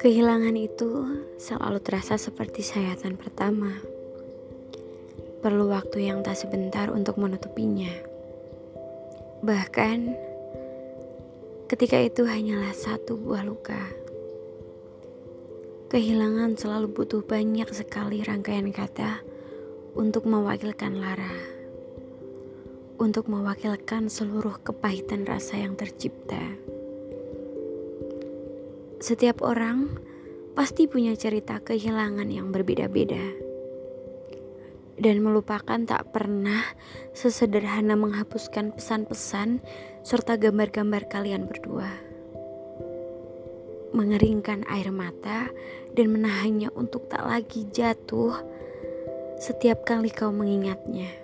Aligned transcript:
Kehilangan 0.00 0.56
itu 0.56 1.04
selalu 1.36 1.80
terasa 1.84 2.16
seperti 2.16 2.64
sayatan 2.64 3.20
pertama. 3.20 3.68
Perlu 5.44 5.68
waktu 5.68 6.08
yang 6.08 6.24
tak 6.24 6.40
sebentar 6.40 6.88
untuk 6.88 7.20
menutupinya. 7.20 7.92
Bahkan 9.44 9.98
ketika 11.68 12.00
itu 12.00 12.24
hanyalah 12.24 12.72
satu 12.72 13.20
buah 13.20 13.44
luka. 13.44 13.80
Kehilangan 15.92 16.56
selalu 16.56 16.96
butuh 16.96 17.20
banyak 17.20 17.68
sekali 17.76 18.24
rangkaian 18.24 18.72
kata 18.72 19.20
untuk 19.92 20.24
mewakilkan 20.24 20.96
lara. 20.96 21.53
Untuk 22.94 23.26
mewakilkan 23.26 24.06
seluruh 24.06 24.62
kepahitan 24.62 25.26
rasa 25.26 25.58
yang 25.58 25.74
tercipta. 25.74 26.38
Setiap 29.02 29.42
orang 29.42 29.98
pasti 30.54 30.86
punya 30.86 31.18
cerita 31.18 31.58
kehilangan 31.58 32.30
yang 32.30 32.54
berbeda-beda. 32.54 33.34
Dan 34.94 35.26
melupakan 35.26 35.82
tak 35.82 36.14
pernah 36.14 36.62
sesederhana 37.10 37.98
menghapuskan 37.98 38.70
pesan-pesan 38.78 39.58
serta 40.06 40.38
gambar-gambar 40.38 41.10
kalian 41.10 41.50
berdua. 41.50 41.90
Mengeringkan 43.90 44.62
air 44.70 44.94
mata 44.94 45.50
dan 45.98 46.14
menahannya 46.14 46.70
untuk 46.78 47.10
tak 47.10 47.26
lagi 47.26 47.66
jatuh 47.74 48.38
setiap 49.42 49.82
kali 49.82 50.14
kau 50.14 50.30
mengingatnya. 50.30 51.23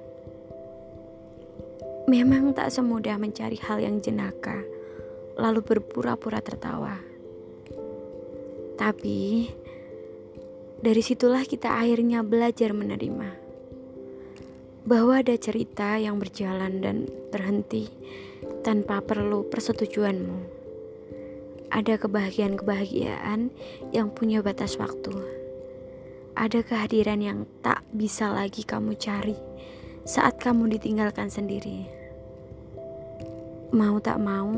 Memang 2.11 2.51
tak 2.59 2.75
semudah 2.75 3.23
mencari 3.23 3.55
hal 3.63 3.79
yang 3.79 4.03
jenaka, 4.03 4.67
lalu 5.39 5.63
berpura-pura 5.63 6.43
tertawa. 6.43 6.99
Tapi 8.75 9.47
dari 10.83 11.03
situlah 11.07 11.47
kita 11.47 11.71
akhirnya 11.71 12.27
belajar 12.27 12.75
menerima 12.75 13.31
bahwa 14.91 15.23
ada 15.23 15.39
cerita 15.39 16.03
yang 16.03 16.19
berjalan 16.19 16.83
dan 16.83 17.07
terhenti 17.31 17.87
tanpa 18.67 18.99
perlu 18.99 19.47
persetujuanmu. 19.47 20.59
Ada 21.71 21.95
kebahagiaan-kebahagiaan 21.95 23.55
yang 23.95 24.11
punya 24.11 24.43
batas 24.43 24.75
waktu. 24.83 25.15
Ada 26.35 26.67
kehadiran 26.67 27.23
yang 27.23 27.47
tak 27.63 27.87
bisa 27.95 28.35
lagi 28.35 28.67
kamu 28.67 28.99
cari 28.99 29.39
saat 30.03 30.43
kamu 30.43 30.75
ditinggalkan 30.75 31.31
sendiri. 31.31 32.00
Mau 33.71 34.03
tak 34.03 34.19
mau, 34.19 34.51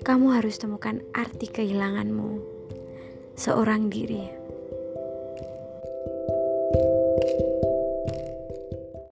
kamu 0.00 0.40
harus 0.40 0.56
temukan 0.56 1.04
arti 1.12 1.44
kehilanganmu 1.52 2.40
seorang 3.36 3.92
diri. 3.92 4.43